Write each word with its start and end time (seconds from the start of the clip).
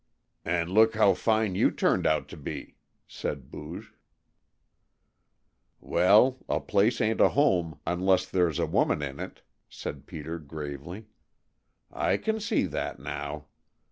"And 0.43 0.71
look 0.71 0.95
how 0.95 1.13
fine 1.13 1.53
you 1.53 1.69
turned 1.69 2.07
out 2.07 2.27
to 2.29 2.35
be," 2.35 2.75
said 3.05 3.51
Booge. 3.51 3.93
"Well, 5.79 6.39
a 6.49 6.59
place 6.59 6.99
ain't 7.01 7.21
a 7.21 7.29
home 7.29 7.79
unless 7.85 8.25
there's 8.25 8.57
a 8.57 8.65
woman 8.65 9.03
in 9.03 9.19
it," 9.19 9.43
said 9.69 10.07
Peter 10.07 10.39
gravely. 10.39 11.05
"I 11.91 12.17
can 12.17 12.39
see 12.39 12.65
that 12.65 12.97
now. 12.97 13.45